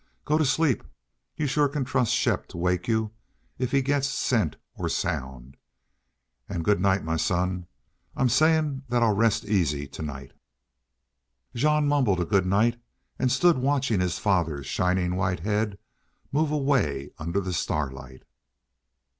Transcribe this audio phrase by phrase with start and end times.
[0.25, 0.83] Go to sleep.
[1.37, 3.11] You shore can trust Shepp to wake you
[3.59, 5.57] if he gets scent or sound....
[6.49, 7.67] An' good night, my son.
[8.15, 10.31] I'm sayin' that I'll rest easy to night."
[11.53, 12.81] Jean mumbled a good night
[13.19, 15.77] and stood watching his father's shining white head
[16.31, 18.23] move away under the starlight.